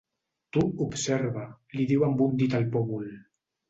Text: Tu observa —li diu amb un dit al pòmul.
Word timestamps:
Tu 0.57 0.63
observa 0.85 1.45
—li 1.77 1.87
diu 1.95 2.09
amb 2.11 2.27
un 2.31 2.37
dit 2.43 2.61
al 2.63 2.71
pòmul. 2.79 3.11